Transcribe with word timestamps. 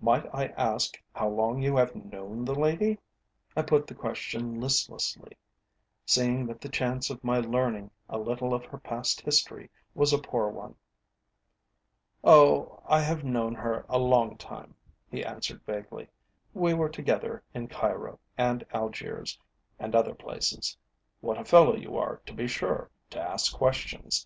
Might 0.00 0.24
I 0.34 0.46
ask 0.56 0.98
how 1.12 1.28
long 1.28 1.60
you 1.60 1.76
have 1.76 1.94
known 1.94 2.46
the 2.46 2.54
lady?" 2.54 2.96
I 3.54 3.60
put 3.60 3.86
the 3.86 3.94
question 3.94 4.58
listlessly, 4.58 5.36
seeing 6.06 6.46
that 6.46 6.62
the 6.62 6.70
chance 6.70 7.10
of 7.10 7.22
my 7.22 7.38
learning 7.40 7.90
a 8.08 8.16
little 8.16 8.54
of 8.54 8.64
her 8.64 8.78
past 8.78 9.20
history 9.20 9.68
was 9.94 10.10
a 10.14 10.18
poor 10.18 10.48
one. 10.48 10.74
"Oh, 12.24 12.80
I 12.86 13.02
have 13.02 13.24
known 13.24 13.54
her 13.56 13.84
a 13.90 13.98
long 13.98 14.38
time," 14.38 14.74
he 15.10 15.22
answered 15.22 15.62
vaguely. 15.66 16.08
"We 16.54 16.72
were 16.72 16.88
together 16.88 17.42
in 17.52 17.68
Cairo 17.68 18.18
and 18.38 18.64
Algiers, 18.72 19.38
and 19.78 19.94
other 19.94 20.14
places. 20.14 20.78
What 21.20 21.36
a 21.38 21.44
fellow 21.44 21.76
you 21.76 21.94
are, 21.98 22.22
to 22.24 22.32
be 22.32 22.46
sure, 22.48 22.88
to 23.10 23.20
ask 23.20 23.54
questions! 23.54 24.22